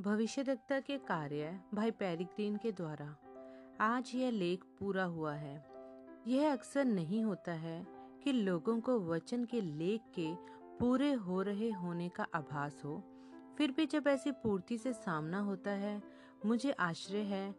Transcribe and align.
भविष्यदक्ता 0.00 0.80
के 0.80 0.98
कार्य 0.98 1.60
भाई 1.74 1.90
पेरिग्रीन 1.90 2.56
के 2.56 2.72
द्वारा। 2.72 3.16
आज 3.80 4.12
यह 4.14 4.30
लेख 4.30 4.64
पूरा 4.64 5.04
हुआ 5.04 5.34
है। 5.34 5.66
यह 6.26 6.52
अक्सर 6.52 6.84
नहीं 6.84 7.24
होता 7.24 7.52
है 7.52 7.86
कि 8.24 8.32
लोगों 8.32 8.80
को 8.80 9.00
वचन 9.00 9.44
के 9.44 9.60
लेख 9.60 10.00
के 10.18 10.34
पूरे 10.78 11.12
हो 11.12 11.42
रहे 11.42 11.70
होने 11.70 12.08
का 12.08 12.26
आभास 12.34 12.82
हो। 12.84 13.04
फिर 13.58 13.70
भी 13.70 13.86
जब 13.86 14.04
ऐसी 14.08 14.32
पूर्ति 14.32 14.78
से 14.78 14.92
सामना 14.92 15.38
होता 15.38 15.70
है, 15.70 16.02
मुझे 16.46 16.70
आश्चर्य 16.70 17.18
है 17.18 17.54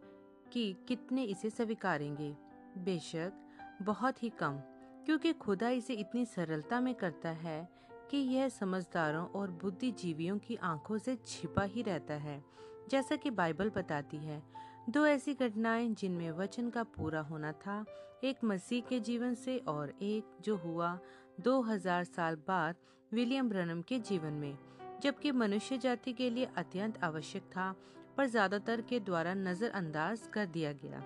कि 0.52 0.76
कितने 0.88 1.24
इसे 1.24 1.50
स्वीकारेंगे। 1.50 2.38
बेशक, 2.78 3.34
बहुत 3.82 4.24
ही 4.24 4.30
कम, 4.30 4.60
क्योंकि 5.06 5.34
खुदा 5.34 5.70
इसे 5.70 5.94
इतनी 5.94 6.26
सरलता 6.26 6.80
में 6.80 6.96
करता 6.96 7.30
है 7.30 7.70
कि 8.12 8.18
यह 8.18 8.50
समझदारों 8.50 9.26
और 9.28 9.52
बुद्धिजीवियों 9.52 10.38
की 10.38 10.56
आँखों 10.56 10.98
से 10.98 11.18
छिपा 11.26 11.64
ही 11.64 11.82
रहता 11.82 12.14
है, 12.14 12.44
जैसा 12.90 13.16
कि 13.16 13.30
बाइबल 13.30 13.70
बताती 13.70 14.18
है। 14.18 14.44
दो 14.90 15.06
ऐसी 15.06 15.34
घटनाएँ 15.34 15.90
जिनमें 15.90 16.32
वचन 16.32 16.70
का 16.70 16.84
पूरा 16.84 17.22
होना 17.22 17.52
था, 17.52 17.86
एक 18.24 18.38
मसीह 18.44 18.82
के 18.82 19.00
जीवन 19.00 19.34
से 19.34 19.58
और 19.58 19.94
एक 20.02 20.38
जो 20.42 20.56
हुआ 20.58 21.00
2000 21.42 22.04
साल 22.04 22.36
बाद 22.36 22.76
विलियम 23.14 23.50
ब्रनम 23.50 23.82
के 23.82 24.00
जीवन 24.00 24.34
में, 24.34 24.58
जबकि 25.04 25.32
मनुष्य 25.32 25.78
जाति 25.78 26.14
के 26.14 26.30
लिए 26.30 26.48
अत्यंत 26.58 27.04
आवश्यक 27.04 27.42
था, 27.42 27.76
पर 28.18 28.26
ज़्यादातर 28.26 28.82
के 28.82 29.00
द्वारा 29.00 29.34
नजरअंदाज 29.34 30.22
कर 30.34 30.46
दिया 30.46 30.74
गया। 30.74 31.00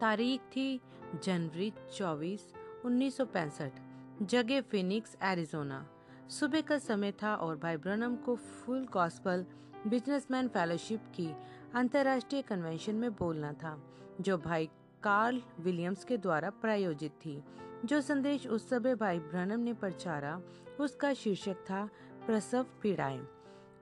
तारीख 0.00 0.40
थी 0.40 0.80
जनवरी 1.24 1.72
24 1.96 2.52
1965 2.84 3.87
जगह 4.22 4.60
फिनिक्स 4.60 5.16
एरिजोना 5.22 5.86
सुबह 6.28 6.60
का 6.60 6.78
समय 6.78 7.12
था 7.12 7.34
और 7.34 7.56
भाई 7.56 7.76
ब्रनम 7.76 8.16
को 8.16 8.34
फुल 8.36 8.86
गॉस्पल 8.92 9.44
बिजनेसमैन 9.86 10.48
फेलोशिप 10.48 11.00
की 11.14 11.28
अंतर्राष्ट्रीय 11.74 12.42
कन्वेंशन 12.42 12.94
में 12.94 13.12
बोलना 13.12 13.52
था, 13.52 13.82
जो 14.20 14.38
भाई 14.38 14.66
कार्ल 15.02 15.42
विलियम्स 15.60 16.04
के 16.04 16.16
द्वारा 16.16 16.50
प्रायोजित 16.50 17.12
थी। 17.12 17.42
जो 17.84 18.00
संदेश 18.00 18.46
उस 18.46 18.68
समय 18.70 18.94
भाई 18.94 19.18
ब्रनम 19.18 19.60
ने 19.60 19.72
प्रचारा 19.72 20.42
उसका 20.80 21.14
शीर्षक 21.14 21.56
था, 21.56 21.88
प्रसव 22.26 22.66
पीड़ाएँ। 22.82 23.26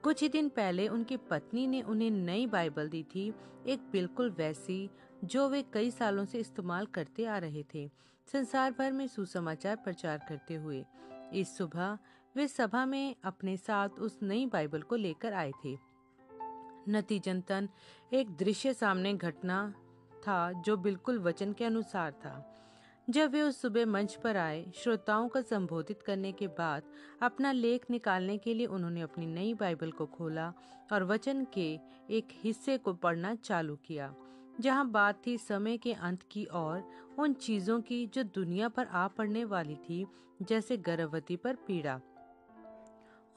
कुछ 0.02 0.22
ही 0.22 0.28
दिन 0.28 0.48
पहले 0.48 0.88
उनकी 0.88 1.16
पत्नी 1.16 1.66
ने 1.66 1.82
उन्हें 1.82 2.10
नई 2.10 2.46
बाइबल 2.46 2.88
दी 2.88 3.02
थी, 3.02 3.32
एक 3.66 3.88
बिल्कुल 3.92 4.30
वैसी, 4.30 4.90
जो 5.24 5.48
वे 5.48 5.62
कई 5.62 5.90
सालों 5.90 6.24
से 6.24 6.38
इस्तेमाल 6.38 6.86
करते 6.86 7.24
आ 7.24 7.38
रहे 7.38 7.64
थे। 7.74 7.90
संसार 8.32 8.70
भर 8.78 8.92
में 8.92 9.06
सुसमाचार 9.06 9.76
प्रचार 9.76 10.26
करते 10.28 10.54
हुए। 10.54 10.84
इस 11.34 11.56
सुबह 11.56 11.98
वे 12.36 12.48
सभा 12.48 12.86
में 12.86 13.16
अपने 13.24 13.56
साथ 13.56 13.88
उस 13.88 14.18
नई 14.22 14.46
बाइबल 14.46 14.82
को 14.82 14.96
लेकर 14.96 15.32
आए 15.32 15.52
थे। 15.64 15.78
नतीजतन 16.88 17.68
एक 18.12 18.30
दृश्य 18.30 18.74
सामने 18.74 19.14
घटना 19.14 19.74
था 20.28 20.52
जो 20.52 20.76
बिल्कुल 20.76 21.18
वचन 21.18 21.52
के 21.52 21.64
अनुसार 21.64 22.12
था। 22.12 22.52
जब 23.10 23.30
वे 23.30 23.42
उस 23.42 23.60
सुबह 23.60 23.86
मंच 23.86 24.14
पर 24.14 24.36
आए, 24.36 24.72
श्रोताओं 24.74 25.28
को 25.28 25.42
संबोधित 25.42 26.02
करने 26.02 26.32
के 26.32 26.46
बाद 26.46 26.82
अपना 27.22 27.52
लेख 27.52 27.90
निकालने 27.90 28.38
के 28.38 28.54
लिए 28.54 28.66
उन्होंने 28.66 29.00
अपनी 29.00 29.26
नई 29.26 29.54
बाइबल 29.54 29.90
को 29.90 30.06
खोला 30.06 30.52
और 30.92 31.04
वचन 31.04 31.46
के 31.54 31.78
एक 32.10 32.28
हिस्से 32.32 32.78
को 32.78 32.94
पढ़ना 32.94 33.34
चालू 33.34 33.76
किया। 33.76 34.14
जहाँ 34.60 34.88
बात 34.90 35.20
थी 35.26 35.36
समय 35.38 35.76
के 35.76 35.92
अंत 35.92 36.22
की 36.30 36.44
और 36.44 36.88
उन 37.18 37.32
चीज़ों 37.32 37.80
की 37.80 38.06
जो 38.06 38.22
दुनिया 38.22 38.68
पर 38.68 38.86
आ 38.86 39.06
पड़ने 39.08 39.44
वाली 39.44 39.74
थी, 39.74 40.06
जैसे 40.42 40.76
गर्भवती 40.76 41.36
पर 41.36 41.54
पीड़ा। 41.66 42.00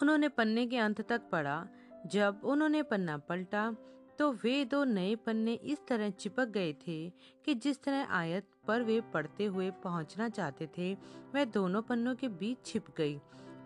उन्होंने 0.01 0.29
पन्ने 0.29 0.65
के 0.67 0.77
अंत 0.77 1.01
तक 1.01 1.29
पढ़ा। 1.31 1.67
जब 2.07 2.41
उन्होंने 2.43 2.83
पन्ना 2.83 3.17
पलटा 3.17 3.75
तो 4.19 4.31
वे 4.43 4.65
दो 4.65 4.83
नए 4.83 5.15
पन्ने 5.15 5.53
इस 5.53 5.79
तरह 5.87 6.09
चिपक 6.09 6.47
गए 6.47 6.73
थे 6.73 7.09
कि 7.45 7.53
जिस 7.55 7.81
तरह 7.83 8.07
आयत 8.11 8.47
पर 8.67 8.83
वे 8.83 8.99
पढ़ते 9.01 9.45
हुए 9.45 9.69
पहुँचना 9.83 10.29
चाहते 10.29 10.67
थे, 10.77 10.93
वह 11.35 11.45
दोनों 11.45 11.81
पन्नों 11.81 12.15
के 12.15 12.27
बीच 12.29 12.65
छिप 12.65 12.85
गई। 12.97 13.15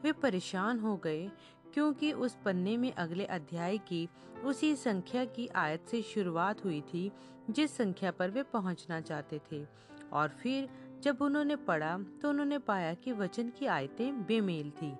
वे 0.03 0.11
परेशान 0.11 0.79
हो 0.79 0.95
गए 0.97 1.29
क्योंकि 1.73 2.11
उस 2.11 2.37
पन्ने 2.45 2.77
में 2.77 2.91
अगले 2.93 3.25
अध्याय 3.25 3.77
की 3.77 4.07
उसी 4.45 4.75
संख्या 4.75 5.25
की 5.25 5.47
आयत 5.47 5.85
से 5.87 6.01
शुरुआत 6.01 6.63
हुई 6.65 6.81
थी 6.81 7.11
जिस 7.49 7.75
संख्या 7.77 8.11
पर 8.11 8.29
वे 8.29 8.43
पहुँचना 8.43 8.99
चाहते 9.01 9.39
थे। 9.51 9.65
और 10.13 10.27
फिर 10.41 10.69
जब 11.03 11.21
उन्होंने 11.21 11.55
पढ़ा 11.55 11.97
तो 12.21 12.29
उन्होंने 12.29 12.57
पाया 12.57 12.93
कि 12.93 13.11
वचन 13.11 13.49
की 13.49 13.65
आयतें 13.65 14.23
बेमेल 14.25 14.69
थी। 14.71 14.93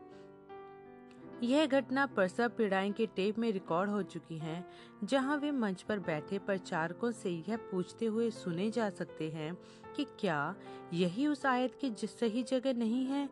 यह 1.43 1.65
घटना 1.65 2.05
प्रसव 2.05 2.49
पीड़ाएँ 2.49 2.91
के 2.91 3.05
टेप 3.05 3.39
में 3.39 3.51
रिकॉर्ड 3.51 3.89
हो 3.89 4.01
चुकी 4.03 4.37
हैं, 4.37 4.65
जहाँ 5.03 5.37
वे 5.37 5.51
मंच 5.51 5.81
पर 5.81 5.99
बैठे 5.99 6.39
प्रचारकों 6.39 7.11
से 7.11 7.29
यह 7.29 7.57
पूछते 7.71 8.05
हुए 8.05 8.29
सुने 8.31 8.69
जा 8.71 8.89
सकते 8.89 9.29
हैं 9.29 9.53
कि 9.95 10.05
क्या 10.19 10.55
यही 10.93 11.27
उस 11.27 11.45
आयत 11.45 11.75
की 11.81 12.07
सही 12.07 12.43
जगह 12.43 12.73
नहीं 12.73 13.05
है? 13.05 13.29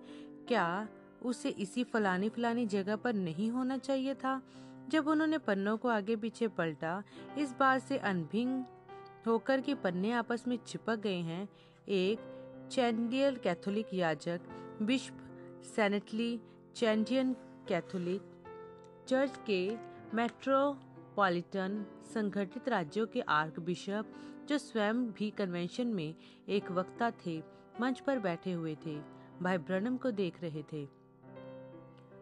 क्या 0.48 0.88
उसे 1.22 1.50
इसी 1.50 1.84
फलानी 1.84 2.30
फलानी 2.30 2.66
जगह 2.66 2.96
पर 2.96 3.14
नहीं 3.14 3.50
होना 3.52 3.78
चाहिए 3.78 4.14
था। 4.14 4.42
जब 4.90 5.08
उन्होंने 5.08 5.38
पन्नों 5.38 5.78
को 5.78 5.88
आगे 5.88 6.16
पीछे 6.16 6.48
पलटा, 6.48 7.04
इस 7.38 7.54
बात 7.60 7.82
से 7.82 7.98
अनभिंग 7.98 8.64
होकर 9.28 9.62
कि 9.62 9.74
पन्ने 9.74 10.12
आपस 10.12 10.44
में 10.48 10.58
चिपक 10.58 11.00
गए 11.00 11.20
हैं। 11.22 11.48
एक 11.90 12.68
चैंडियल 12.72 13.36
कैथोलिक 13.36 13.94
याजक 13.94 14.42
विश्व 14.82 15.16
सेनेटली 15.76 16.40
चैंडियन 16.76 17.34
कैथोलिक, 17.68 18.22
चर्च 19.08 19.40
के 19.46 19.78
मेट्रोपॉलिटन 20.14 21.86
संगठित 22.14 22.70
राज्यों 22.70 23.06
के 23.08 23.22
आर्क 23.22 23.60
बिशप 23.60 24.14
जो 24.50 24.58
स्वयं 24.58 25.06
भी 25.12 25.30
कन्वेंशन 25.30 25.88
में 25.88 26.16
एक 26.50 26.72
वक्ता 26.72 27.12
थे, 27.26 27.38
मंच 27.82 28.00
पर 28.00 28.20
बैठे 28.20 28.52
हुए 28.52 28.76
थे, 28.86 28.98
भाई 29.42 29.58
ब्रनम 29.58 29.98
को 29.98 30.12
देख 30.12 30.42
रहे 30.42 30.64
थे। 30.74 31.01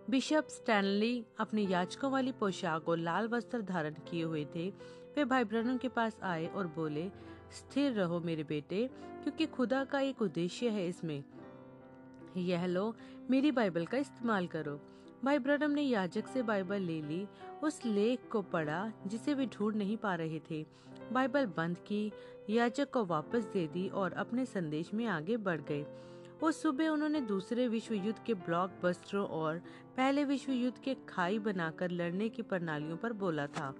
बिशप 0.09 0.47
स्टैनली 0.49 1.25
अपनी 1.39 1.67
याचकों 1.67 2.11
वाली 2.11 2.31
पोशाक 2.31 2.89
और 2.89 2.97
लाल 2.97 3.27
वस्त्र 3.27 3.61
धारण 3.61 3.93
किए 3.93 4.23
हुए 4.23 4.47
थे। 4.55 4.69
वे 5.15 5.25
भाई 5.25 5.43
ब्रनम 5.43 5.77
के 5.77 5.87
पास 5.87 6.17
आए 6.23 6.47
और 6.47 6.67
बोले, 6.67 7.11
स्थिर 7.51 7.91
रहो 7.91 8.19
मेरे 8.19 8.43
बेटे, 8.43 8.89
क्योंकि 9.23 9.45
खुदा 9.45 9.83
का 9.83 9.99
एक 9.99 10.21
उद्देश्य 10.21 10.69
है 10.69 10.87
इसमें। 10.87 11.23
यह 12.37 12.65
लो, 12.65 12.95
मेरी 13.29 13.51
बाइबल 13.51 13.85
का 13.85 13.97
इस्तेमाल 13.97 14.47
करो। 14.47 14.81
भाई 15.23 15.39
ब्रनम 15.39 15.71
ने 15.71 15.81
याजक 15.81 16.27
से 16.27 16.41
बाइबल 16.41 16.81
ले 16.81 17.01
ली। 17.01 17.27
उस 17.63 17.85
लेख 17.85 18.19
को 18.31 18.41
पढ़ा, 18.41 18.91
जिसे 19.07 19.33
वे 19.33 19.45
ढूंढ 19.45 19.75
नहीं 19.75 19.97
पा 19.97 20.15
रहे 20.15 20.39
थे। 20.51 20.65
बाइबल 21.11 21.45
बंद 21.45 21.77
की, 21.77 22.11
याजक 22.49 22.91
को 22.91 23.05
वापस 23.05 23.43
दे 23.43 23.67
दी 23.67 23.89
और 23.89 24.13
अपने 24.13 24.45
संदेश 24.45 24.93
में 24.93 25.05
आगे 25.05 25.37
बढ़ 25.37 25.61
गए। 25.61 25.85
उस 26.43 26.61
सुबह 26.61 26.87
उन्होंने 26.87 27.21
दूसरे 27.21 27.67
विश्व 27.67 27.93
युद्ध 27.93 28.19
के 28.25 28.33
ब्लॉक 28.33 28.71
बस्टरों 28.83 29.27
और 29.27 29.57
पहले 29.97 30.23
विश्व 30.23 30.51
युद्ध 30.51 30.77
के 30.77 30.95
खाई 31.09 31.39
बनाकर 31.39 31.91
लड़ने 31.91 32.29
की 32.29 32.41
प्रणालियों 32.41 32.97
पर 32.97 33.13
बोला 33.13 33.47
था। 33.47 33.75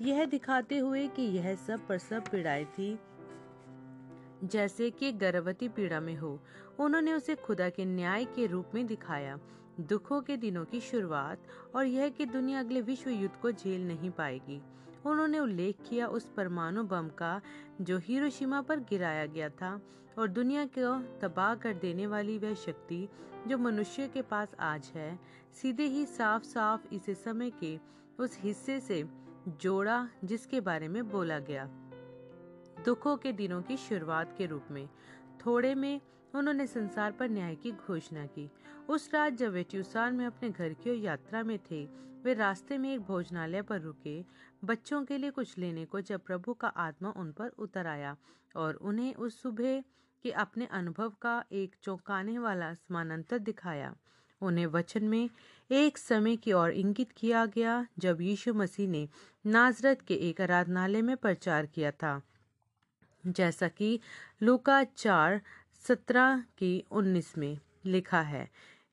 यह 0.00 0.24
दिखाते 0.24 0.78
हुए 0.78 1.08
कि 1.08 1.22
यह 1.22 1.54
सब 1.54 1.86
प्रसव 1.86 2.20
पीड़ाएँ 2.20 2.64
थी। 2.64 2.98
जैसे 4.44 4.90
कि 4.90 5.12
गर्भवती 5.12 5.68
पीड़ा 5.68 6.00
में 6.00 6.16
हो, 6.16 6.40
उन्होंने 6.78 7.12
उसे 7.12 7.34
खुदा 7.34 7.70
के 7.70 7.84
न्याय 7.84 8.24
के 8.24 8.46
रूप 8.46 8.66
में 8.74 8.86
दिखाया। 8.86 9.38
दुखों 9.80 10.22
के 10.22 10.36
दिनों 10.36 10.64
की 10.64 10.80
शुरुआत 10.80 11.42
और 11.74 11.86
यह 11.86 12.08
कि 12.08 12.26
दुनिया 12.26 12.60
अगले 12.60 12.80
विश्व 12.80 13.10
युद्ध 13.10 13.34
को 13.42 13.52
झेल 13.52 13.88
नहीं 13.88 14.10
पाएगी। 14.10 14.62
उन्होंने 15.06 15.38
उल्लेख 15.38 15.76
किया 15.90 16.06
उस 16.06 16.28
परमाणु 16.36 16.82
बम 16.82 17.08
का 17.08 17.40
जो 17.80 17.98
हिरोशिमा 17.98 18.62
पर 18.62 18.80
गिराया 18.80 19.26
गया 19.26 19.48
था। 19.48 19.80
और 20.18 20.28
दुनिया 20.28 20.64
को 20.78 21.18
तबाह 21.20 21.54
कर 21.54 21.74
देने 21.74 22.06
वाली 22.06 22.38
वह 22.38 22.54
शक्ति 22.54 23.08
जो 23.48 23.58
मनुष्य 23.58 24.08
के 24.08 24.22
पास 24.22 24.48
आज 24.60 24.92
है, 24.94 25.18
सीधे 25.52 25.84
ही 25.84 26.04
साफ़ 26.06 26.42
साफ़ 26.42 26.94
इसे 26.94 27.14
समय 27.14 27.50
के 27.50 27.78
उस 28.18 28.38
हिस्से 28.40 28.80
से 28.80 29.08
जोड़ा 29.48 30.08
जिसके 30.24 30.60
बारे 30.60 30.88
में 30.88 31.10
बोला 31.10 31.38
गया। 31.38 31.64
दुखों 32.84 33.16
के 33.16 33.32
दिनों 33.32 33.62
की 33.62 33.76
शुरुआत 33.76 34.34
के 34.38 34.46
रूप 34.46 34.66
में, 34.70 34.88
थोड़े 35.46 35.74
में 35.74 36.00
उन्होंने 36.34 36.66
संसार 36.66 37.12
पर 37.12 37.28
न्याय 37.30 37.54
की 37.54 37.72
घोषणा 37.72 38.26
की। 38.26 38.50
उस 38.88 39.10
रात 39.14 39.32
जब 39.32 39.52
वे 39.52 39.62
ट्यूसान 39.62 40.14
में 40.14 40.26
अपने 40.26 40.50
घर 40.50 40.72
की 40.72 41.02
यात्रा 41.02 41.42
में 41.42 41.58
थे, 41.58 41.88
वे 42.24 42.34
रास्ते 42.34 42.78
में 42.78 42.94
एक 42.94 43.00
भोजनालय 43.00 43.62
पर 43.62 43.80
रुके। 43.80 44.24
बच्चों 44.64 45.04
के 45.04 45.18
लिए 45.18 45.30
कुछ 45.30 45.58
लेने 45.58 45.84
को 45.84 46.00
जब 46.00 46.20
प्रभु 46.20 46.54
का 46.54 46.68
आत्मा 46.68 47.10
उन 47.16 47.32
पर 47.32 47.48
उतर 47.48 47.86
आया 47.86 48.16
और 48.56 48.74
उन्हें 48.74 49.14
उस 49.14 49.42
सुबह 49.42 49.82
के 50.22 50.30
अपने 50.30 50.66
अनुभव 50.66 51.12
का 51.22 51.44
एक 51.52 51.76
चौंकाने 51.82 52.38
वाला 52.38 52.72
समानांतर 52.74 53.38
दिखाया। 53.38 53.94
उन्हें 54.40 54.66
वचन 54.66 55.04
में 55.04 55.30
एक 55.70 55.98
समय 55.98 56.36
की 56.36 56.52
ओर 56.52 56.70
इंगित 56.70 57.12
किया 57.16 57.46
गया 57.46 57.86
जब 57.98 58.20
यीशु 58.20 58.54
मसीह 58.54 58.88
ने 58.88 59.08
नाजरत 59.46 60.02
के 60.02 60.14
एक 60.28 60.40
आराधनालय 60.40 61.02
में 61.02 61.16
प्रचार 61.16 61.66
किया 61.66 61.90
था। 61.90 62.20
जैसा 63.26 63.68
कि 63.68 63.98
लूका 64.42 64.84
चार, 64.84 65.40
सत्रह 65.88 66.44
की 66.58 66.84
उन्नीस 66.90 67.38
में 67.38 67.58
लिखा 67.86 68.20
है 68.20 68.48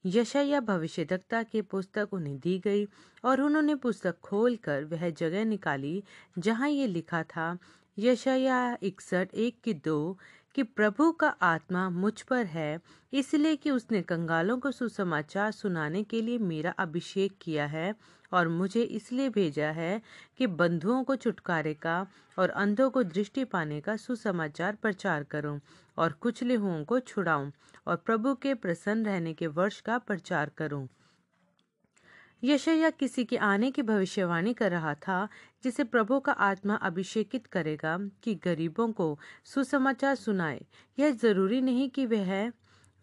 यशया 0.05 0.59
भविष्यदक्ता 0.59 1.43
की 1.43 1.61
पुस्तक 1.61 2.13
उन्हें 2.13 2.39
दी 2.39 2.59
गई 2.59 2.85
और 3.23 3.41
उन्होंने 3.41 3.75
पुस्तक 3.75 4.19
खोलकर 4.19 4.83
वह 4.83 5.09
जगह 5.09 5.45
निकाली 5.45 6.03
जहाँ 6.37 6.69
ये 6.69 6.87
लिखा 6.87 7.23
था 7.23 7.57
यशया 7.97 8.77
इकसठ, 8.83 9.33
एक 9.33 9.61
की 9.63 9.73
दो 9.73 10.17
कि 10.59 10.63
प्रभु 10.63 11.11
का 11.11 11.27
आत्मा 11.41 11.89
मुझ 11.89 12.21
पर 12.21 12.45
है, 12.45 12.79
इसलिए 13.13 13.55
कि 13.55 13.71
उसने 13.71 14.01
कंगालों 14.01 14.57
को 14.59 14.71
सुसमाचार 14.71 15.51
सुनाने 15.51 16.01
के 16.03 16.21
लिए 16.21 16.37
मेरा 16.37 16.71
अभिषेक 16.79 17.37
किया 17.41 17.65
है 17.65 17.93
और 18.31 18.47
मुझे 18.47 18.81
इसलिए 18.81 19.29
भेजा 19.29 19.69
है 19.71 20.01
कि 20.37 20.47
बंधुओं 20.59 21.03
को 21.03 21.15
छुटकारे 21.15 21.73
का 21.73 21.95
और 22.37 22.49
अंधों 22.49 22.89
को 22.89 23.03
दृष्टि 23.05 23.43
पाने 23.45 23.79
का 23.81 23.95
सुसमाचार 23.97 24.75
प्रचार 24.75 25.23
करूँ 25.23 25.59
और 25.97 26.11
कुचले 26.21 26.55
हुओं 26.55 26.83
को 26.83 26.99
छुड़ाऊं 27.01 27.51
और 27.87 27.95
प्रभु 27.95 28.35
के 28.35 28.53
प्रसन्न 28.55 29.05
रहने 29.05 29.33
के 29.33 29.47
वर्ष 29.47 29.81
का 29.81 29.97
प्रचार 29.97 30.51
करूँ। 30.57 30.87
यशया 32.43 32.89
किसी 32.89 33.25
के 33.25 33.37
आने 33.37 33.71
की 33.71 33.81
भविष्यवाणी 33.81 34.53
कर 34.53 34.71
रहा 34.71 34.93
था, 34.93 35.27
जिसे 35.63 35.83
प्रभु 35.83 36.19
का 36.19 36.31
आत्मा 36.31 36.75
अभिषेकित 36.75 37.47
करेगा 37.47 37.97
कि 38.23 38.35
गरीबों 38.35 38.91
को 38.91 39.19
सुसमाचार 39.45 40.15
सुनाए। 40.15 40.65
यह 40.99 41.11
ज़रूरी 41.11 41.61
नहीं 41.61 41.89
कि 41.89 42.05
वह 42.05 42.51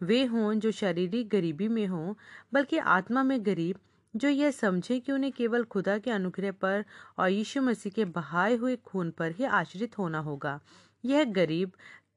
वे 0.01 0.25
हों 0.25 0.53
जो 0.53 0.71
शारीरिक 0.71 1.29
गरीबी 1.29 1.67
में 1.67 1.87
हों, 1.87 2.13
बल्कि 2.53 2.77
आत्मा 2.77 3.23
में 3.23 3.45
गरीब, 3.45 3.75
जो 4.15 4.29
यह 4.29 4.51
समझे 4.51 4.99
कि 4.99 5.11
उन्हें 5.11 5.31
केवल 5.31 5.63
खुदा 5.63 5.97
के 5.97 6.11
अनुग्रह 6.11 6.51
पर 6.51 6.85
और 7.17 7.29
यीशु 7.29 7.61
मसीह 7.61 7.91
के 7.91 8.05
बहाए 8.05 8.55
हुए 8.55 8.75
खून 8.75 9.11
पर 9.11 9.31
ही 9.31 9.43
आश्रित 9.43 9.97
होना 9.97 10.19
होगा। 10.19 10.59
यह 11.05 11.23
गरीब, 11.23 11.71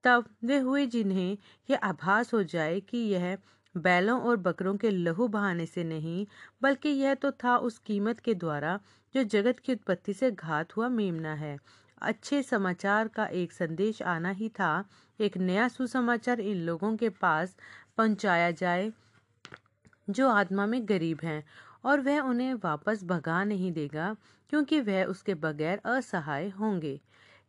तब 0.05 0.25
वे 0.45 0.59
हुए 0.59 0.87
जिन्हें 0.87 1.39
यह 1.71 1.79
आभास 1.83 2.35
हो 2.35 2.43
जाए 2.43 2.81
कि 2.81 2.99
यह 2.99 3.39
बैलों 3.77 4.21
और 4.21 4.37
बकरों 4.37 4.77
के 4.77 4.91
लहू 4.91 5.29
बहाने 5.29 5.67
से 5.67 5.85
नहीं, 5.85 6.27
बल्कि 6.63 6.89
यह 6.89 7.15
तो 7.15 7.31
था 7.31 7.57
उस 7.57 7.79
कीमत 7.79 8.21
के 8.21 8.35
द्वारा 8.35 8.79
जो 9.15 9.23
जगत 9.25 9.59
की 9.59 9.73
उत्पत्ति 9.73 10.15
से 10.15 10.31
घात 10.31 10.77
हुआ 10.77 10.89
मेमना 10.89 11.35
है। 11.35 11.59
अच्छे 12.03 12.43
समाचार 12.43 13.09
का 13.09 13.27
एक 13.27 13.53
संदेश 13.53 14.03
आना 14.03 14.31
ही 14.31 14.49
था। 14.49 14.85
एक 15.21 15.37
नया 15.37 15.69
सुसमाचार 15.69 16.41
इन 16.41 16.57
लोगों 16.57 16.97
के 16.97 17.09
पास 17.09 17.57
पहुँचाया 17.99 18.51
जाए, 18.51 18.93
जो 20.11 20.29
आत्मा 20.29 20.67
में 20.67 20.89
गरीब 20.89 21.19
हैं, 21.23 21.45
और 21.85 22.01
वह 22.01 22.21
उन्हें 22.21 22.55
वापस 22.55 23.05
भगा 23.05 23.45
नहीं 23.45 23.73
देगा, 23.73 24.17
क्योंकि 24.51 24.81
वह 24.81 25.05
उसके 25.05 25.35
बगैर 25.35 25.81
असहाय 25.85 26.49
होंगे। 26.49 27.01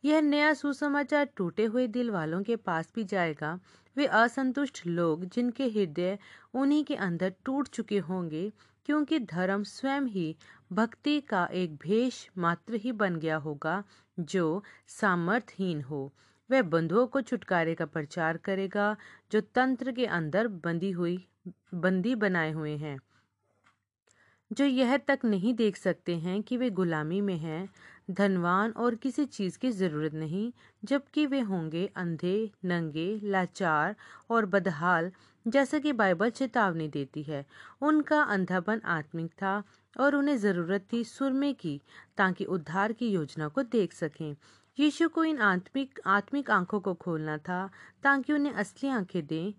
यह 0.04 0.22
नया 0.22 0.54
सुसमाचार 0.54 1.26
टूटे 1.26 1.66
हुए 1.66 1.88
दिल 1.88 2.10
वालों 2.12 2.44
के 2.44 2.56
पास 2.56 2.92
भी 2.96 3.04
जाएगा। 3.04 3.60
वे 3.98 4.06
असंतुष्ट 4.06 4.88
लोग 4.88 5.26
जिनके 5.26 5.68
हृदय 5.68 6.18
उन्हीं 6.54 6.84
के 6.84 6.96
अंदर 6.96 7.34
टूट 7.46 7.68
चुके 7.68 7.98
होंगे, 7.98 8.52
क्योंकि 8.86 9.20
धर्म 9.20 9.64
स्वयं 9.64 10.02
ही 10.02 10.36
भक्ति 10.72 11.22
का 11.22 11.46
एक 11.46 11.76
भेष 11.76 12.30
मात्र 12.38 12.74
ही 12.74 12.92
बन 12.92 13.16
गया 13.16 13.36
होगा, 13.38 13.84
जो 14.20 14.64
सामर्थहीन 14.88 15.82
हो। 15.82 16.14
वह 16.50 16.62
बंधुओं 16.62 17.08
को 17.08 17.22
छुटकारे 17.22 17.76
का 17.76 17.86
प्रचार 17.86 18.38
करेगा, 18.38 18.96
जो 19.32 19.42
तंत्र 19.42 19.92
के 19.92 20.06
अंदर 20.06 20.48
बंदी 20.48 20.92
हुई, 20.92 21.28
बंदी 21.74 22.16
बनाए 22.16 22.52
हुए 22.52 22.78
हैं। 22.78 23.00
जो 24.52 24.66
यह 24.66 24.98
तक 24.98 25.20
नहीं 25.26 25.54
देख 25.54 25.78
सकते 25.78 26.18
हैं 26.18 26.44
कि 26.44 26.58
वे 26.58 26.70
गुलामी 26.70 27.22
में 27.22 27.38
हैं 27.38 27.70
धनवान 28.12 28.72
और 28.72 28.96
किसी 28.96 29.26
चीज़ 29.26 29.58
की 29.60 29.72
ज़रूरत 29.72 30.14
नहीं, 30.14 30.52
जबकि 30.84 31.26
वे 31.26 31.40
होंगे 31.40 31.90
अंधे, 31.96 32.52
नंगे, 32.66 33.20
लाचार 33.24 33.96
और 34.30 34.46
बदहाल, 34.46 35.12
जैसा 35.48 35.80
कि 35.80 35.94
बाइबल 35.94 36.30
चेतावनी 36.30 36.88
देती 36.88 37.24
है। 37.24 37.46
उनका 37.82 38.22
अंधापन 38.22 38.82
आत्मिक 38.86 39.32
था 39.32 39.64
और 40.00 40.16
उन्हें 40.16 40.38
ज़रूरत 40.38 40.88
थी 40.94 41.04
सुरमे 41.04 41.54
की, 41.54 41.82
ताकि 42.18 42.46
उद्धार 42.46 42.94
की 42.94 43.10
योजना 43.10 43.48
को 43.48 43.64
देख 43.64 43.94
सकें। 43.94 44.36
यीशु 44.80 45.10
को 45.10 45.24
इन 45.24 45.38
आत्मिक 45.38 46.00
आत्मिक 46.06 46.52
आँखों 46.52 46.80
को 46.80 46.94
खोलना 46.94 47.38
था, 47.38 47.70
ताकि 48.04 48.34
उन्हें 48.34 48.54
असली 48.54 48.90
आँखें 48.90 49.28
दें 49.28 49.54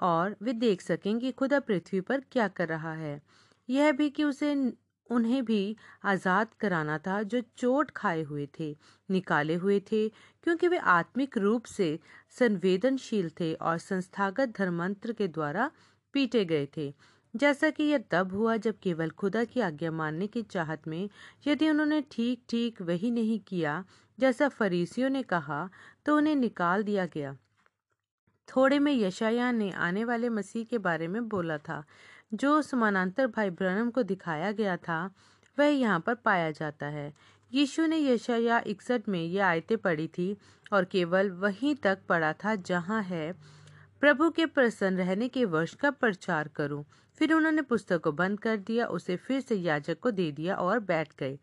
और 0.00 0.36
वे 0.42 0.52
देख 0.52 0.80
सकें 0.80 1.18
कि 1.18 1.32
खुदा 1.32 1.60
पृथ्वी 1.60 2.00
पर 2.00 2.22
क्या 2.32 2.48
कर 2.48 2.68
रहा 2.68 2.94
है। 2.94 3.22
यह 3.70 3.92
भी 3.92 4.10
कि 4.10 4.24
उसे 4.24 4.72
उन्हें 5.12 5.44
भी 5.44 5.76
आज़ाद 6.04 6.54
कराना 6.60 6.98
था 6.98 7.22
जो 7.24 7.40
चोट 7.58 7.90
खाए 7.90 8.22
हुए 8.22 8.48
थे, 8.58 8.76
निकाले 9.08 9.54
हुए 9.56 9.78
थे, 9.92 10.08
क्योंकि 10.08 10.68
वे 10.68 10.78
आत्मिक 10.90 11.38
रूप 11.38 11.64
से 11.66 11.98
संवेदनशील 12.38 13.30
थे 13.40 13.52
और 13.54 13.78
संस्थागत 13.80 14.56
धर्मांतर 14.58 15.12
के 15.12 15.28
द्वारा 15.28 15.70
पीटे 16.14 16.44
गए 16.44 16.68
थे। 16.76 16.92
जैसा 17.34 17.70
कि 17.70 17.84
यह 17.84 18.04
तब 18.10 18.32
हुआ 18.32 18.56
जब 18.58 18.78
केवल 18.82 19.10
खुदा 19.10 19.44
की 19.44 19.60
आज्ञा 19.62 19.90
मानने 19.92 20.26
की 20.26 20.42
चाहत 20.44 20.88
में 20.88 21.08
यदि 21.46 21.68
उन्होंने 21.70 22.00
ठीक 22.10 22.42
ठीक 22.48 22.82
वही 22.82 23.10
नहीं 23.10 23.38
किया, 23.40 23.84
जैसा 24.18 24.48
फरीसियों 24.50 25.10
ने 25.10 25.22
कहा 25.24 25.68
तो 26.06 26.16
उन्हें 26.16 26.34
निकाल 26.36 26.82
दिया 26.82 27.06
गया। 27.06 27.36
थोड़े 28.48 28.78
में 28.78 28.92
यशाया 28.92 29.50
ने 29.52 29.70
आने 29.72 30.04
वाले 30.04 30.28
मसीह 30.30 30.64
के 30.64 30.78
बारे 30.78 31.08
में 31.08 31.28
बोला 31.28 31.56
था। 31.58 31.82
जो 32.34 32.62
समानांतर 32.62 33.26
भाई 33.26 33.50
ब्रनम 33.50 33.90
को 33.90 34.02
दिखाया 34.02 34.52
गया 34.52 34.76
था, 34.76 35.10
वह 35.58 35.66
यहाँ 35.66 36.00
पर 36.00 36.14
पाया 36.14 36.50
जाता 36.50 36.86
है। 36.86 37.12
यीशु 37.52 37.86
ने 37.86 37.98
यशया 37.98 38.62
इकसठ 38.66 39.08
में 39.08 39.24
ये 39.24 39.38
आयतें 39.38 39.78
पढ़ी 39.78 40.08
थी 40.08 40.36
और 40.72 40.84
केवल 40.84 41.30
वहीं 41.30 41.74
तक 41.74 41.98
पढ़ा 42.08 42.32
था 42.32 42.54
जहाँ 42.54 43.02
है, 43.02 43.32
प्रभु 44.00 44.30
के 44.30 44.46
प्रसन्न 44.46 44.96
रहने 44.96 45.28
के 45.28 45.44
वर्ष 45.44 45.74
का 45.74 45.90
प्रचार 45.90 46.48
करूँ। 46.48 46.84
फिर 47.18 47.32
उन्होंने 47.32 47.62
पुस्तक 47.62 48.00
को 48.00 48.12
बंद 48.12 48.40
कर 48.40 48.56
दिया, 48.56 48.86
उसे 48.86 49.16
फिर 49.16 49.40
से 49.40 49.54
याजक 49.54 50.00
को 50.00 50.10
दे 50.10 50.32
दिया 50.32 50.54
और 50.54 50.78
बैठ 50.78 51.08
गए। 51.18 51.38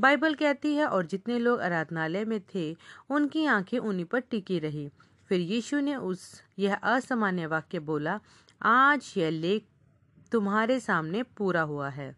बाइबल 0.00 0.34
कहती 0.34 0.74
है, 0.74 0.86
और 0.86 1.06
जितने 1.06 1.38
लोग 1.38 1.60
आराधनालय 1.60 2.24
में 2.24 2.40
थे, 2.54 2.76
उनकी 3.10 3.44
आँखें 3.46 3.78
उन्हीं 3.78 4.04
पर 4.04 4.20
टिकी 4.20 4.58
रही। 4.58 4.90
फिर 5.28 5.40
यीशु 5.40 5.80
ने 5.80 5.96
उस 5.96 6.42
यह 6.58 6.74
असामान्य 6.74 7.46
वाक्य 7.46 7.78
बोला, 7.78 8.20
आज 8.62 9.14
यह 9.16 9.30
लेख 9.30 9.66
तुम्हारे 10.34 10.78
सामने 10.80 11.22
पूरा 11.36 11.60
हुआ 11.62 11.88
है। 11.88 12.14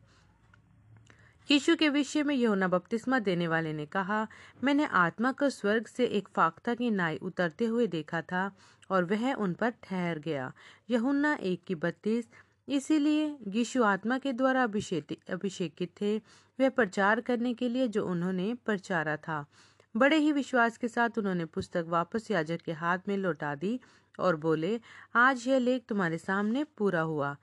यीशु 1.48 1.74
के 1.76 1.88
विषय 1.88 2.22
में 2.22 2.34
यहोना 2.34 2.68
बपतिस्मा 2.68 3.18
देने 3.18 3.48
वाले 3.48 3.72
ने 3.72 3.84
कहा, 3.86 4.26
मैंने 4.64 4.86
आत्मा 4.86 5.32
को 5.32 5.50
स्वर्ग 5.50 5.86
से 5.86 6.04
एक 6.04 6.28
फाख्ता 6.28 6.74
की 6.74 6.90
नाई 6.90 7.16
उतरते 7.16 7.64
हुए 7.64 7.86
देखा 7.86 8.20
था 8.22 8.50
और 8.90 9.04
वह 9.04 9.32
उन 9.34 9.52
पर 9.54 9.70
ठहर 9.82 10.18
गया। 10.18 10.52
यहुन्ना 10.90 11.34
एक 11.34 11.64
की 11.64 11.74
बत्तीस, 11.74 12.28
इसीलिए 12.68 13.36
यीशु 13.48 13.82
आत्मा 13.82 14.18
के 14.18 14.32
द्वारा 14.32 14.62
अभिषेकित 14.62 15.90
थे। 16.00 16.16
वह 16.58 16.68
प्रचार 16.68 17.20
करने 17.20 17.54
के 17.54 17.68
लिए 17.68 17.88
जो 17.88 18.06
उन्होंने 18.06 18.52
प्रचारा 18.66 19.16
था। 19.18 19.44
बड़े 19.94 20.16
ही 20.16 20.32
विश्वास 20.32 20.76
के 20.78 20.88
साथ 20.88 21.18
उन्होंने 21.18 21.44
पुस्तक 21.44 21.84
वापस 21.88 22.30
याजक 22.30 22.62
के 22.62 22.72
हाथ 22.72 22.98
में 23.08 23.16
लौटा 23.16 23.54
दी 23.54 23.78
और 24.18 24.36
बोले, 24.36 24.80
आज 25.14 25.46
यह 25.48 25.58
लेख 25.58 25.84
तुम्हारे 25.88 26.18
सामने 26.18 26.64
पूरा 26.78 27.00
हुआ। 27.00 27.36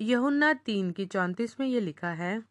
यहुन्ना 0.00 0.52
तीन 0.52 0.90
की 0.90 1.06
चौंतीस 1.06 1.60
में 1.60 1.66
ये 1.66 1.80
लिखा 1.80 2.08
है 2.08 2.42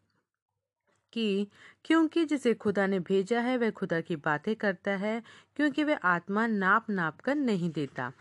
कि 1.12 1.48
क्योंकि 1.84 2.24
जिसे 2.24 2.54
खुदा 2.54 2.86
ने 2.86 3.00
भेजा 3.00 3.40
है 3.40 3.56
वह 3.56 3.70
खुदा 3.70 4.00
की 4.00 4.16
बातें 4.16 4.56
करता 4.56 4.90
है 4.90 5.22
क्योंकि 5.56 5.84
वह 5.84 5.96
आत्मा 5.96 6.46
नाप 6.46 6.90
नाप 6.90 7.20
कर 7.20 7.34
नहीं 7.34 7.70
देता। 7.70 8.12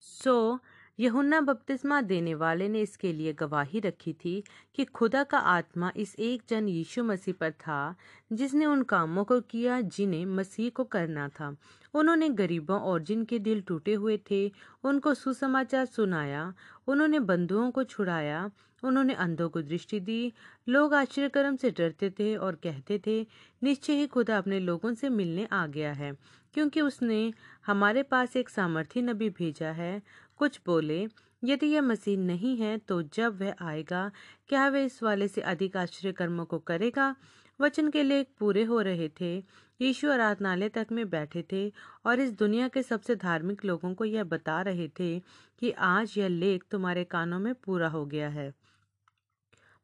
सो 0.00 0.52
so, 0.52 0.60
यहुन्ना 0.98 1.40
बपतिस्मा 1.40 2.00
देने 2.00 2.34
वाले 2.34 2.68
ने 2.68 2.80
इसके 2.80 3.12
लिए 3.12 3.32
गवाही 3.32 3.80
रखी 3.80 4.12
थी 4.12 4.44
कि 4.74 4.84
खुदा 4.84 5.22
का 5.24 5.38
आत्मा 5.38 5.92
इस 5.96 6.16
एक 6.18 6.42
जन 6.48 6.68
यीशु 6.68 7.04
मसीह 7.04 7.34
पर 7.40 7.50
था, 7.50 7.94
जिसने 8.32 8.66
उन 8.66 8.82
कामों 8.82 9.24
को 9.24 9.40
किया 9.40 9.80
जिन्हें 9.80 10.26
मसीह 10.26 10.70
को 10.70 10.84
करना 10.84 11.28
था। 11.28 11.56
उन्होंने 11.94 12.28
गरीबों 12.28 12.80
और 12.80 13.02
जिनके 13.02 13.38
दिल 13.38 13.60
टूटे 13.60 13.94
हुए 13.94 14.20
थे, 14.30 14.52
उनको 14.84 15.14
सुसमाचार 15.14 15.86
सुनाया, 15.86 16.54
उन्होंने 16.86 17.18
बंधुओं 17.18 17.70
को 17.70 17.84
छुड़ाया, 17.84 18.50
उन्होंने 18.84 19.14
अंधों 19.14 19.48
को 19.48 19.62
दृष्टि 19.62 20.00
दी, 20.00 20.32
लोग 20.68 20.94
आश्चर्यक्रम 20.94 21.56
से 21.56 21.70
डरते 21.70 22.10
थे 22.10 22.36
और 22.36 22.54
कहते 22.54 23.00
थे, 23.06 23.26
निश्चय 23.62 23.92
ही 23.92 24.06
खुदा 24.06 24.38
अपने 24.38 24.60
लोगों 24.60 24.94
से 24.94 25.08
मिलने 25.08 25.48
आ 25.52 25.66
गया 25.66 25.92
है, 25.92 26.12
क्योंकि 26.54 26.80
उसने 26.80 27.32
हमारे 27.66 28.02
पास 28.02 28.36
एक 28.36 28.48
सामर्थी 28.48 29.02
नबी 29.02 29.30
भेजा 29.30 29.68
है 29.68 30.02
कुछ 30.36 30.60
बोले, 30.66 31.08
यदि 31.44 31.66
यह 31.66 31.82
मसीह 31.82 32.18
नहीं 32.18 32.56
है 32.56 32.78
तो 32.78 33.02
जब 33.02 33.40
वह 33.40 33.54
आएगा, 33.60 34.10
क्या 34.48 34.68
वह 34.68 34.78
इस 34.78 35.02
वाले 35.02 35.28
से 35.28 35.40
अधिक 35.40 35.76
आश्चर्य 35.76 36.12
कर्मों 36.12 36.44
को 36.44 36.58
करेगा? 36.58 37.16
वचन 37.60 37.90
के 37.90 38.02
लेख 38.02 38.26
पूरे 38.38 38.64
हो 38.64 38.80
रहे 38.80 39.08
थे। 39.20 39.44
यीशु 39.80 40.10
आराधनालय 40.10 40.68
तक 40.68 40.86
में 40.92 41.10
बैठे 41.10 41.44
थे 41.52 41.72
और 42.06 42.20
इस 42.20 42.32
दुनिया 42.32 42.68
के 42.68 42.82
सबसे 42.82 43.16
धार्मिक 43.16 43.64
लोगों 43.64 43.94
को 43.94 44.04
यह 44.04 44.24
बता 44.24 44.62
रहे 44.62 44.88
थे 44.88 45.18
कि 45.58 45.70
आज 45.70 46.14
यह 46.18 46.28
लेख 46.28 46.64
तुम्हारे 46.70 47.04
कानों 47.04 47.38
में 47.38 47.54
पूरा 47.54 47.88
हो 47.88 48.06
गया 48.06 48.28
है। 48.28 48.54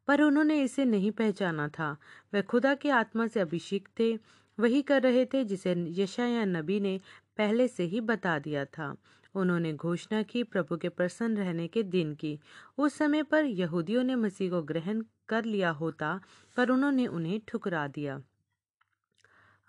पर 0.07 0.21
उन्होंने 0.21 0.63
इसे 0.63 0.85
नहीं 0.85 1.11
पहचाना 1.11 1.67
था। 1.67 1.97
वह 2.33 2.41
खुदा 2.41 2.73
की 2.75 2.89
आत्मा 2.89 3.27
से 3.27 3.39
अभिषेक 3.39 3.89
थे। 3.99 4.19
वही 4.59 4.81
कर 4.81 5.01
रहे 5.01 5.25
थे 5.25 5.43
जिसे 5.43 5.75
यशाया 5.87 6.45
नबी 6.45 6.79
ने 6.79 6.99
पहले 7.37 7.67
से 7.67 7.83
ही 7.83 8.01
बता 8.01 8.39
दिया 8.39 8.65
था। 8.65 8.95
उन्होंने 9.35 9.73
घोषणा 9.73 10.23
की 10.23 10.43
प्रभु 10.43 10.77
के 10.77 10.89
प्रसन्न 10.89 11.37
रहने 11.37 11.67
के 11.67 11.83
दिन 11.83 12.15
की। 12.15 12.39
उस 12.77 12.93
समय 12.93 13.23
पर 13.23 13.45
यहूदियों 13.45 14.03
ने 14.03 14.15
मसीह 14.15 14.49
को 14.49 14.61
ग्रहण 14.61 15.03
कर 15.27 15.45
लिया 15.45 15.69
होता, 15.69 16.19
पर 16.57 16.69
उन्होंने 16.69 17.07
उन्हें 17.07 17.41
ठुकरा 17.47 17.87
दिया। 17.87 18.21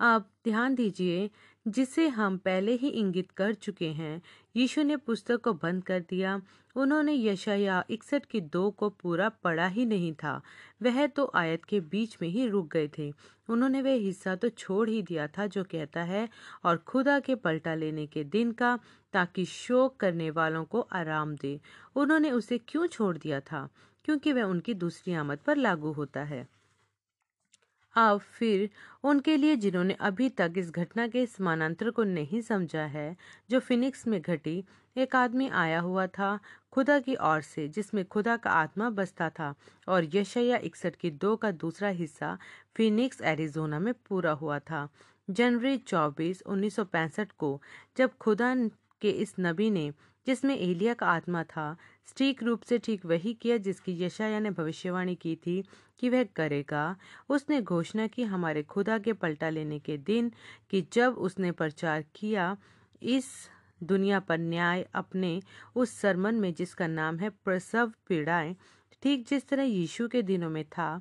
अब 0.07 0.31
ध्यान 0.45 0.75
दीजिए, 0.75 1.31
जिसे 1.69 2.09
हम 2.09 2.39
पहले 2.39 2.73
ही 2.73 2.89
इंगित 2.89 3.31
कर 3.31 3.55
चुके 3.55 3.89
हैं। 3.89 4.23
यीशु 4.57 4.83
ने 4.83 4.97
पुस्तक 4.97 5.41
को 5.41 5.53
बंद 5.53 5.85
कर 5.85 6.01
दिया। 6.01 6.43
उन्होंने 6.77 7.15
यशया 7.15 7.85
इकसठ 7.91 8.27
की 8.27 8.41
दो 8.41 8.71
को 8.71 8.89
पूरा 8.89 9.29
पढ़ा 9.29 9.67
ही 9.67 9.87
नहीं 9.87 10.13
था। 10.13 10.43
वह 10.83 11.07
तो 11.07 11.33
आयत 11.35 11.65
के 11.65 11.81
बीच 11.81 12.19
में 12.23 12.29
ही 12.29 12.47
रुक 12.47 12.73
गए 12.73 12.91
थे। 12.99 13.13
उन्होंने 13.49 13.83
वह 13.83 13.93
हिस्सा 13.93 14.37
तो 14.37 14.49
छोड़ 14.49 14.91
ही 14.91 15.03
दिया 15.03 15.27
था, 15.27 15.47
जो 15.47 15.65
कहता 15.65 16.03
है, 16.03 16.29
और 16.65 16.77
खुदा 16.77 17.21
के 17.21 17.35
पलटा 17.35 17.75
लेने 17.75 18.07
के 18.07 18.25
दिन 18.25 18.53
का, 18.53 18.79
ताकि 19.13 19.45
शोक 19.45 19.97
करने 19.97 20.31
वालों 20.31 20.65
को 20.65 20.81
आराम 20.81 21.37
दे। 21.37 21.61
उन्होंने 21.97 22.31
उसे 22.31 22.59
क्यों 22.59 22.87
छोड़ 22.87 23.19
दिया 23.19 23.41
था? 23.41 23.69
क्योंकि 24.05 24.33
वह 24.33 24.43
उनकी 24.43 24.75
दूसरी 24.75 25.15
आमद 25.15 25.39
पर 25.39 25.57
लागू 25.57 25.93
होता 25.93 26.25
है। 26.25 26.54
अब 27.97 28.21
फिर 28.39 28.71
उनके 29.05 29.37
लिए 29.37 29.57
जिन्होंने 29.57 29.95
अभी 30.01 30.29
तक 30.29 30.55
इस 30.57 30.71
घटना 30.71 31.07
के 31.09 31.27
समानांतर 31.27 31.91
को 31.91 32.05
नहीं 32.05 32.41
समझा 32.41 32.85
है, 32.85 33.17
जो 33.51 33.61
फिनिक्स 33.61 34.07
में 34.07 34.21
घटी, 34.23 34.65
एक 34.97 35.17
आदमी 35.17 35.49
आया 35.49 35.81
हुआ 35.81 36.07
था 36.07 36.39
खुदा 36.73 36.99
की 37.01 37.15
ओर 37.15 37.41
से, 37.41 37.69
जिसमें 37.69 38.05
खुदा 38.05 38.37
का 38.37 38.51
आत्मा 38.51 38.91
बसता 38.91 39.29
था 39.31 39.55
और 39.89 40.09
यशया 40.15 40.57
इकसठ 40.57 40.97
की 40.97 41.11
दो 41.11 41.37
का 41.37 41.51
दूसरा 41.51 41.89
हिस्सा 41.89 42.39
फिनिक्स, 42.77 43.21
एरिजोना 43.23 43.79
में 43.79 43.95
पूरा 44.09 44.33
हुआ 44.33 44.59
था। 44.59 44.89
जनवरी 45.31 45.77
24 45.79 46.43
1965 46.47 47.33
को 47.39 47.61
जब 47.97 48.17
खुदा 48.21 48.55
के 49.01 49.11
इस 49.11 49.35
नबी 49.41 49.71
ने, 49.71 49.93
जिसमें 50.27 50.57
एलिया 50.59 50.95
का 50.95 51.07
आत्मा 51.07 51.43
था 51.45 51.77
सटीक 52.09 52.43
रूप 52.43 52.63
से 52.63 52.79
ठीक 52.79 53.07
वही 53.07 53.33
किया 53.35 53.57
जिसकी 53.57 53.93
यशाया 54.03 54.39
ने 54.41 54.51
भविष्यवाणी 54.51 55.15
की 55.15 55.35
थी 55.37 55.63
कि 55.99 56.09
वह 56.09 56.25
करेगा। 56.37 56.85
उसने 57.29 57.61
घोषणा 57.63 58.07
की 58.07 58.23
हमारे 58.23 58.63
खुदा 58.63 58.99
के 58.99 59.13
पलटा 59.13 59.51
लेने 59.51 59.79
के 59.79 59.97
दिन 59.99 60.31
कि 60.71 60.87
जब 60.93 61.15
उसने 61.19 61.53
प्रचार 61.53 62.05
किया, 62.15 62.57
इस 63.03 63.25
दुनिया 63.81 64.21
पर 64.21 64.39
न्याय 64.39 64.87
अपने 64.95 65.41
उस 65.77 65.99
सरमन 65.99 66.35
में 66.35 66.53
जिसका 66.55 66.87
नाम 66.87 67.19
है 67.19 67.31
प्रसव 67.45 67.93
पीड़ाएँ, 68.09 68.55
ठीक 69.03 69.27
जिस 69.29 69.49
तरह 69.49 69.63
यीशु 69.63 70.09
के 70.09 70.23
दिनों 70.23 70.51
में 70.51 70.65
था, 70.65 71.01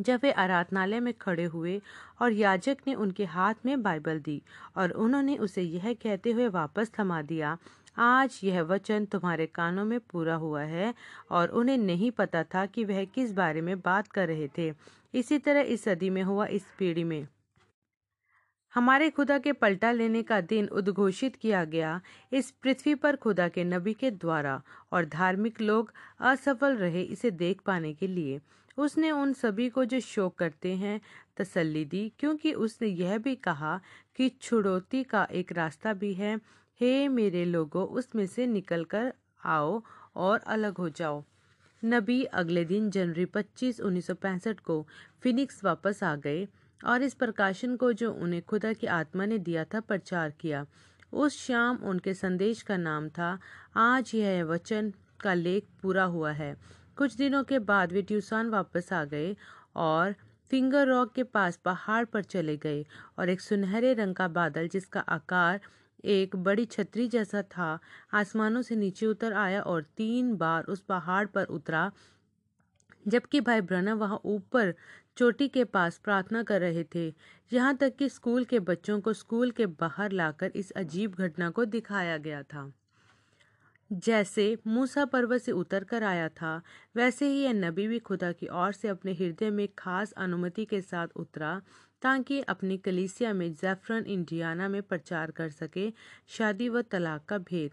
जब 0.00 0.20
वे 0.22 0.30
आराधनालय 0.32 1.00
में 1.00 1.12
खड़े 1.14 1.44
हुए 1.44 1.80
और 2.22 2.32
याजक 2.32 2.76
ने 2.86 2.94
उनके 2.94 3.24
हाथ 3.24 3.54
में 3.66 3.82
बाइबल 3.82 4.20
दी 4.20 4.42
और 4.76 4.90
उन्होंने 4.90 5.36
उसे 5.36 5.62
यह 5.62 5.92
कहते 5.92 6.32
हुए 6.32 6.48
वापस 6.48 6.90
थमा 6.98 7.20
दिया 7.22 7.56
आज 7.96 8.40
यह 8.44 8.62
वचन 8.62 9.04
तुम्हारे 9.04 9.46
कानों 9.46 9.84
में 9.84 10.00
पूरा 10.00 10.34
हुआ 10.34 10.62
है 10.62 10.94
और 11.30 11.48
उन्हें 11.48 11.78
नहीं 11.78 12.10
पता 12.10 12.42
था 12.44 12.66
कि 12.66 12.84
वह 12.84 13.04
किस 13.04 13.32
बारे 13.32 13.60
में 13.60 13.80
बात 13.80 14.08
कर 14.08 14.28
रहे 14.28 14.48
थे। 14.58 14.74
इसी 15.14 15.38
तरह 15.38 15.60
इस 15.60 15.84
सदी 15.84 16.10
में 16.10 16.22
हुआ 16.22 16.46
इस 16.46 16.62
पीढ़ी 16.78 17.04
में। 17.04 17.28
हमारे 18.74 19.10
खुदा 19.10 19.38
के 19.38 19.52
पलटा 19.52 19.92
लेने 19.92 20.22
का 20.22 20.40
दिन 20.40 20.68
उद्घोषित 20.68 21.36
किया 21.36 21.64
गया 21.64 22.00
इस 22.32 22.50
पृथ्वी 22.50 22.94
पर 22.94 23.16
खुदा 23.16 23.48
के 23.48 23.64
नबी 23.64 23.94
के 23.94 24.10
द्वारा 24.10 24.62
और 24.92 25.04
धार्मिक 25.04 25.60
लोग 25.60 25.92
असफल 26.20 26.76
रहे 26.76 27.02
इसे 27.02 27.30
देख 27.30 27.60
पाने 27.60 27.94
के 27.94 28.06
लिए। 28.06 28.40
उसने 28.76 29.10
उन 29.10 29.32
सभी 29.32 29.68
को 29.68 29.84
जो 29.84 30.00
शोक 30.00 30.38
करते 30.38 30.74
हैं, 30.74 31.00
तसल्ली 31.36 31.84
दी, 31.84 32.12
क्योंकि 32.18 32.52
उसने 32.52 32.88
यह 32.88 33.18
भी 33.18 33.34
कहा 33.34 33.80
कि 34.16 34.28
छुड़ौती 34.28 35.04
का 35.04 35.24
एक 35.24 35.52
रास्ता 35.52 35.92
भी 35.92 36.14
है 36.14 36.40
हे 36.80 37.08
मेरे 37.08 37.44
लोगों, 37.44 37.86
उसमें 37.86 38.26
से 38.26 38.46
निकलकर 38.46 39.12
आओ 39.44 39.82
और 40.16 40.38
अलग 40.38 40.76
हो 40.76 40.88
जाओ। 40.88 41.24
नबी 41.84 42.24
अगले 42.24 42.64
दिन 42.64 42.90
जनवरी 42.90 43.24
25 43.24 43.80
1965 43.80 44.60
को 44.60 44.86
फिनिक्स 45.22 45.64
वापस 45.64 46.02
आ 46.02 46.16
गए 46.16 46.48
और 46.84 47.02
इस 47.02 47.14
प्रकाशन 47.14 47.76
को 47.76 47.92
जो 47.92 48.12
उन्हें 48.12 48.42
खुदा 48.42 48.72
की 48.72 48.86
आत्मा 48.86 49.26
ने 49.26 49.38
दिया 49.38 49.64
था, 49.64 49.80
प्रचार 49.80 50.30
किया। 50.30 50.66
उस 51.12 51.46
शाम 51.46 51.76
उनके 51.76 52.14
संदेश 52.14 52.62
का 52.62 52.76
नाम 52.76 53.08
था, 53.08 53.38
आज 53.76 54.14
यह 54.14 54.44
वचन 54.44 54.92
का 55.20 55.34
लेख 55.34 55.66
पूरा 55.82 56.04
हुआ 56.04 56.32
है। 56.32 56.56
कुछ 56.96 57.14
दिनों 57.14 57.44
के 57.44 57.58
बाद 57.58 57.92
वे 57.92 58.02
ट्यूसान 58.02 58.50
वापस 58.50 58.92
आ 58.92 59.04
गए 59.04 59.36
और 59.76 60.14
फिंगर 60.50 60.86
रॉक 60.86 61.12
के 61.12 61.22
पास 61.22 61.56
पहाड़ 61.56 62.04
पर 62.04 62.22
चले 62.22 62.56
गए 62.56 62.86
और 63.18 63.28
एक 63.28 63.40
सुनहरे 63.40 63.94
रंग 63.94 64.14
का 64.14 64.28
बादल 64.28 64.68
जिसका 64.68 65.00
आकार 65.00 65.60
एक 66.04 66.36
बड़ी 66.36 66.64
छतरी 66.64 67.06
जैसा 67.08 67.42
था। 67.42 67.78
आसमानों 68.12 68.62
से 68.62 68.76
नीचे 68.76 69.06
उतर 69.06 69.32
आया 69.32 69.60
और 69.62 69.82
तीन 69.96 70.34
बार 70.36 70.64
उस 70.64 70.80
पहाड़ 70.80 71.26
पर 71.26 71.44
उतरा, 71.44 71.90
जबकि 73.08 73.40
भाई 73.40 73.60
ब्रना 73.60 73.94
वहाँ 73.94 74.20
ऊपर 74.24 74.74
चोटी 75.16 75.48
के 75.48 75.64
पास 75.64 75.98
प्रार्थना 75.98 76.42
कर 76.42 76.60
रहे 76.60 76.84
थे। 76.94 77.08
यहाँ 77.52 77.76
तक 77.76 77.96
कि 77.96 78.08
स्कूल 78.08 78.44
के 78.44 78.60
बच्चों 78.60 79.00
को 79.00 79.12
स्कूल 79.12 79.50
के 79.50 79.66
बाहर 79.66 80.12
लाकर 80.12 80.52
इस 80.54 80.70
अजीब 80.70 81.14
घटना 81.14 81.50
को 81.50 81.64
दिखाया 81.64 82.16
गया 82.18 82.42
था। 82.42 82.72
जैसे 83.90 84.56
मूसा 84.66 85.04
पर्वत 85.04 85.40
से 85.40 85.52
उतर 85.52 85.84
कर 85.84 86.02
आया 86.02 86.28
था, 86.28 86.60
वैसे 86.96 87.28
ही 87.28 87.42
यह 87.42 87.52
नबी 87.52 87.86
भी 87.88 87.98
खुदा 87.98 88.32
की 88.32 88.46
ओर 88.46 88.72
से 88.72 88.88
अपने 88.88 89.12
हृदय 89.12 89.50
में 89.50 89.68
खास 89.78 90.12
अनुमति 90.12 90.64
के 90.64 90.80
साथ 90.80 91.08
उतरा। 91.16 91.60
ताकि 92.04 92.40
अपनी 92.40 92.76
कलीसिया 92.78 93.32
में 93.32 93.52
जैफरन 93.54 94.06
इंडियाना 94.06 94.68
में 94.68 94.82
प्रचार 94.82 95.30
कर 95.30 95.48
सके 95.50 95.92
शादी 96.28 96.68
व 96.68 96.82
तलाक 96.82 97.24
का 97.24 97.38
भेद। 97.38 97.70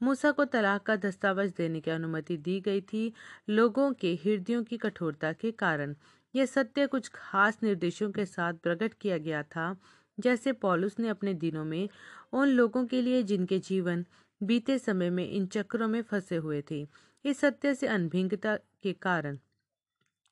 मूसा 0.00 0.30
को 0.30 0.44
तलाक 0.44 0.82
का 0.82 0.96
दस्तावेज़ 0.96 1.52
देने 1.56 1.80
की 1.80 1.90
अनुमति 1.90 2.36
दी 2.36 2.60
गई 2.60 2.80
थी 2.80 3.12
लोगों 3.48 3.92
के 3.92 4.14
हृदयों 4.14 4.62
की 4.64 4.76
कठोरता 4.76 5.32
के 5.32 5.50
कारण। 5.50 5.94
यह 6.34 6.46
सत्य 6.46 6.86
कुछ 6.86 7.10
खास 7.14 7.58
निर्देशों 7.62 8.10
के 8.10 8.24
साथ 8.26 8.54
प्रकट 8.54 8.94
किया 8.94 9.18
गया 9.18 9.42
था, 9.42 9.76
जैसे 10.18 10.52
पॉलुस 10.52 10.98
ने 10.98 11.08
अपने 11.08 11.34
दिनों 11.34 11.64
में 11.64 11.88
उन 12.32 12.48
लोगों 12.48 12.86
के 12.86 13.02
लिए 13.02 13.22
जिनके 13.22 13.58
जीवन 13.58 14.04
बीते 14.40 14.78
समय 14.78 15.10
में 15.10 15.28
इन 15.30 15.46
चक्रों 15.46 15.88
में 15.88 16.02
फंसे 16.02 16.36
हुए 16.36 16.62
थे। 16.70 16.86
इस 17.24 17.38
सत्य 17.38 17.74
से 17.74 17.86
अनभिज्ञता 17.86 18.56
के 18.56 18.92
कारण 18.92 19.38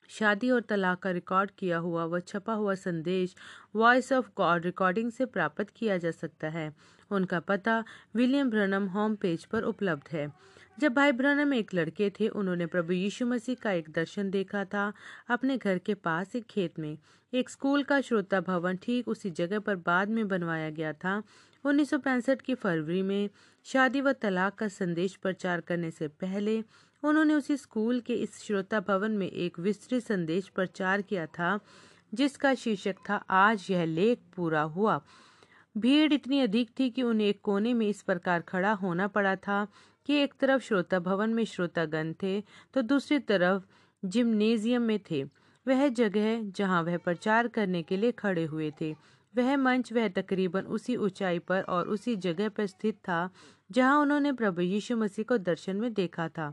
शादी 0.09 0.49
और 0.49 0.61
तलाक 0.61 0.99
का 0.99 1.11
रिकॉर्ड 1.11 1.51
किया 1.51 1.77
हुआ 1.77 2.05
व 2.05 2.19
छपा 2.19 2.53
हुआ 2.53 2.75
संदेश 2.75 3.35
वॉइस 3.75 4.13
ऑफ़ 4.13 4.29
गॉड 4.37 4.65
रिकॉर्डिंग 4.65 5.11
से 5.11 5.25
प्राप्त 5.25 5.69
किया 5.75 5.97
जा 5.97 6.11
सकता 6.11 6.49
है। 6.49 6.73
उनका 7.11 7.39
पता 7.39 7.83
विलियम 8.15 8.49
ब्रनम 8.49 8.85
होम 8.85 9.15
पेज 9.15 9.45
पर 9.45 9.63
उपलब्ध 9.63 10.03
है। 10.11 10.31
जब 10.79 10.93
भाई 10.93 11.11
ब्रनम 11.11 11.53
एक 11.53 11.73
लड़के 11.73 12.09
थे, 12.09 12.27
उन्होंने 12.27 12.65
प्रभु 12.65 12.93
यीशु 12.93 13.25
मसीह 13.25 13.55
का 13.55 13.71
एक 13.71 13.89
दर्शन 13.89 14.29
देखा 14.29 14.65
था 14.65 14.93
अपने 15.29 15.57
घर 15.57 15.77
के 15.77 15.93
पास 15.93 16.35
एक 16.35 16.45
खेत 16.45 16.79
में। 16.79 16.97
एक 17.33 17.49
स्कूल 17.49 17.83
का 17.83 18.01
श्रोता 18.01 18.39
भवन 18.39 18.77
ठीक 18.77 19.07
उसी 19.07 19.29
जगह 19.29 19.59
पर 19.59 19.75
बाद 19.75 20.09
में 20.09 20.27
बनवाया 20.27 20.69
गया 20.69 20.93
था। 20.93 21.23
1965 21.65 22.41
की 22.41 22.55
फरवरी 22.55 23.01
में 23.01 23.29
शादी 23.63 24.01
व 24.01 24.11
तलाक 24.11 24.55
का 24.55 24.67
संदेश 24.67 25.15
प्रचार 25.15 25.61
करने 25.61 25.91
से 25.91 26.07
पहले 26.07 26.63
उन्होंने 27.03 27.33
उसी 27.33 27.57
स्कूल 27.57 27.99
के 27.99 28.13
इस 28.15 28.37
श्रोता 28.43 28.79
भवन 28.79 29.11
में 29.11 29.27
एक 29.27 29.59
विस्तृत 29.59 30.03
संदेश 30.03 30.47
प्रचार 30.47 31.01
किया 31.01 31.25
था, 31.27 31.59
जिसका 32.13 32.53
शीर्षक 32.55 32.95
था, 33.09 33.15
आज 33.15 33.67
यह 33.69 33.85
लेख 33.85 34.19
पूरा 34.35 34.61
हुआ। 34.61 35.01
भीड़ 35.75 36.13
इतनी 36.13 36.39
अधिक 36.39 36.69
थी 36.79 36.89
कि 36.89 37.03
उन्हें 37.03 37.27
एक 37.27 37.39
कोने 37.41 37.73
में 37.73 37.87
इस 37.87 38.01
प्रकार 38.01 38.41
खड़ा 38.41 38.71
होना 38.73 39.07
पड़ा 39.07 39.35
था 39.37 39.65
कि 40.07 40.15
एक 40.15 40.33
तरफ़ 40.39 40.61
श्रोता 40.61 40.99
भवन 40.99 41.33
में 41.33 41.43
श्रोतागण 41.45 42.13
थे 42.13 42.39
तो 42.73 42.81
दूसरी 42.81 43.19
तरफ़ 43.21 43.63
जिम्नेजियम 44.03 44.81
में 44.81 44.99
थे। 45.11 45.23
वह 45.65 45.87
जगह 45.89 46.41
जहाँ 46.51 46.81
वह 46.83 46.97
प्रचार 46.97 47.47
करने 47.47 47.81
के 47.83 47.97
लिए 47.97 48.11
खड़े 48.11 48.43
हुए 48.45 48.71
थे, 48.81 48.91
वह 49.33 49.55
मंच 49.57 49.91
वह 49.93 50.07
तकरीबन 50.07 50.61
उसी 50.69 50.95
ऊंचाई 50.97 51.39
पर 51.39 51.61
और 51.63 51.87
उसी 51.87 52.15
जगह 52.17 52.49
पर 52.49 52.65
स्थित 52.67 52.95
था, 52.99 53.29
जहाँ 53.71 53.99
उन्होंने 53.99 54.31
प्रभु 54.33 54.61
यीशु 54.61 54.97
मसीह 54.97 55.25
को 55.25 55.37
दर्शन 55.39 55.75
में 55.75 55.93
देखा 55.93 56.27
था। 56.27 56.51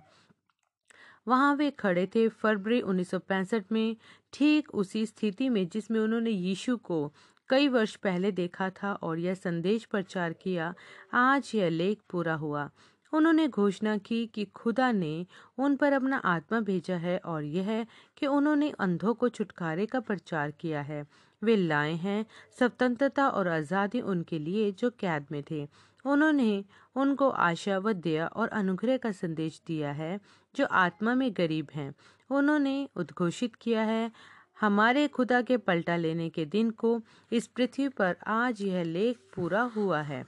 वहाँ 1.27 1.55
वे 1.57 1.71
खड़े 1.71 2.07
थे 2.07 2.29
फरवरी 2.29 2.81
1965 2.81 3.73
में, 3.73 3.97
ठीक 4.33 4.75
उसी 4.75 5.07
स्थिति 5.07 5.49
में 5.49 5.69
जिसमें 5.69 6.01
उन्होंने 6.01 6.31
यीशु 6.31 6.77
को 6.77 7.13
कई 7.51 7.69
वर्ष 7.69 7.97
पहले 7.97 8.31
देखा 8.33 8.71
था 8.71 8.93
और 8.93 9.19
यह 9.19 9.35
संदेश 9.35 9.85
प्रचार 9.85 10.33
किया, 10.33 10.75
आज 11.13 11.53
यह 11.55 11.69
लेख 11.69 12.01
पूरा 12.11 12.35
हुआ। 12.35 12.71
उन्होंने 13.13 13.47
घोषणा 13.49 13.97
की 13.97 14.27
कि 14.27 14.45
खुदा 14.45 14.93
ने 14.93 15.27
उन 15.59 15.77
पर 15.77 15.93
अपना 15.93 16.17
आत्मा 16.17 16.61
भेजा 16.61 16.97
है 16.97 17.17
और 17.19 17.45
यह 17.45 17.87
कि 18.17 18.27
उन्होंने 18.27 18.73
अंधों 18.81 19.15
को 19.15 19.29
छुटकारे 19.29 19.87
का 19.87 20.01
प्रचार 20.01 20.51
किया 20.51 20.81
है। 20.81 21.05
वे 21.43 21.57
लाए 21.57 21.93
हैं 21.93 22.25
स्वतंत्रता 22.59 23.29
और 23.29 23.49
आज़ादी 23.49 24.01
उनके 24.01 24.39
लिए 24.39 24.71
जो 24.73 24.91
कैद 24.91 25.27
में 25.33 25.43
थे। 25.51 25.67
उन्होंने 26.07 26.65
उनको 26.97 27.29
आशा 27.31 27.79
व 27.79 27.93
दया 27.93 28.27
और 28.27 28.49
अनुग्रह 28.49 28.97
का 28.97 29.13
संदेश 29.13 29.63
दिया 29.67 29.93
है, 29.93 30.21
जो 30.57 30.67
आत्मा 30.67 31.15
में 31.15 31.33
गरीब 31.37 31.69
हैं। 31.75 31.95
उन्होंने 32.31 32.89
उद्घोषित 32.97 33.55
किया 33.55 33.83
है, 33.83 34.11
हमारे 34.61 35.09
खुदा 35.09 35.43
के 35.43 35.57
पलटा 35.57 35.97
लेने 35.97 36.31
के 36.31 36.45
दिन 36.45 36.71
को 36.71 37.03
इस 37.33 37.47
पृथ्वी 37.47 37.89
पर 37.89 38.17
आज 38.27 38.63
यह 38.63 38.83
लेख 38.83 39.19
पूरा 39.35 39.63
हुआ 39.63 40.03
है। 40.03 40.25